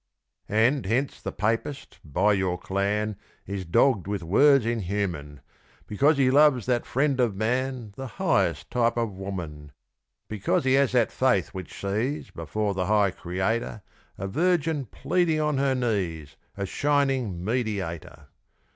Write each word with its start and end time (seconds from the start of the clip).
And, 0.49 0.87
hence 0.87 1.21
the 1.21 1.31
"Papist" 1.31 1.99
by 2.03 2.33
your 2.33 2.57
clan 2.57 3.17
Is 3.45 3.65
dogged 3.65 4.07
with 4.07 4.23
words 4.23 4.65
inhuman, 4.65 5.41
Because 5.85 6.17
he 6.17 6.31
loves 6.31 6.65
that 6.65 6.87
friend 6.87 7.19
of 7.19 7.35
man 7.35 7.93
The 7.95 8.07
highest 8.17 8.71
type 8.71 8.97
of 8.97 9.11
woman 9.11 9.73
Because 10.27 10.63
he 10.63 10.73
has 10.73 10.93
that 10.93 11.11
faith 11.11 11.49
which 11.49 11.79
sees 11.79 12.31
Before 12.31 12.73
the 12.73 12.87
high 12.87 13.11
Creator 13.11 13.83
A 14.17 14.27
Virgin 14.27 14.85
pleading 14.87 15.39
on 15.39 15.59
her 15.59 15.75
knees 15.75 16.35
A 16.57 16.65
shining 16.65 17.45
Mediator! 17.45 18.25